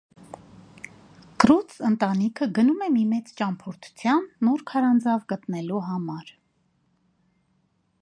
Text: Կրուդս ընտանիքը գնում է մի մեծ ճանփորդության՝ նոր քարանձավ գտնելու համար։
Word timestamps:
Կրուդս 1.43 1.83
ընտանիքը 1.89 2.47
գնում 2.57 2.81
է 2.87 2.89
մի 2.95 3.05
մեծ 3.11 3.31
ճանփորդության՝ 3.43 4.27
նոր 4.49 4.67
քարանձավ 4.73 5.23
գտնելու 5.35 5.87
համար։ 5.93 6.37